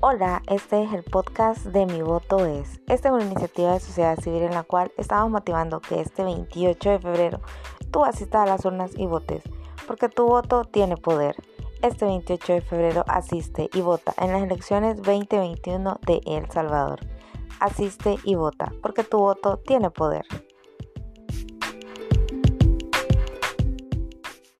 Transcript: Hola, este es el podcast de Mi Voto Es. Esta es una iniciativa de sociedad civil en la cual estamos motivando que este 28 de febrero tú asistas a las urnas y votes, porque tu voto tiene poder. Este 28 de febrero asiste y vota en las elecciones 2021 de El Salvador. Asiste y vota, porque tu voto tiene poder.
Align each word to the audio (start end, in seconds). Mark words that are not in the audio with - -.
Hola, 0.00 0.42
este 0.46 0.84
es 0.84 0.92
el 0.92 1.02
podcast 1.02 1.66
de 1.66 1.84
Mi 1.84 2.02
Voto 2.02 2.46
Es. 2.46 2.80
Esta 2.86 3.08
es 3.08 3.14
una 3.14 3.24
iniciativa 3.24 3.72
de 3.72 3.80
sociedad 3.80 4.16
civil 4.20 4.44
en 4.44 4.52
la 4.52 4.62
cual 4.62 4.92
estamos 4.96 5.28
motivando 5.28 5.80
que 5.80 6.00
este 6.00 6.22
28 6.22 6.90
de 6.90 6.98
febrero 7.00 7.40
tú 7.90 8.04
asistas 8.04 8.42
a 8.42 8.46
las 8.46 8.64
urnas 8.64 8.92
y 8.96 9.06
votes, 9.06 9.42
porque 9.88 10.08
tu 10.08 10.24
voto 10.24 10.62
tiene 10.62 10.96
poder. 10.96 11.34
Este 11.82 12.04
28 12.04 12.52
de 12.52 12.60
febrero 12.60 13.04
asiste 13.08 13.70
y 13.74 13.80
vota 13.80 14.14
en 14.18 14.30
las 14.30 14.44
elecciones 14.44 15.02
2021 15.02 15.98
de 16.06 16.20
El 16.26 16.48
Salvador. 16.48 17.00
Asiste 17.58 18.18
y 18.22 18.36
vota, 18.36 18.72
porque 18.80 19.02
tu 19.02 19.18
voto 19.18 19.56
tiene 19.56 19.90
poder. 19.90 20.24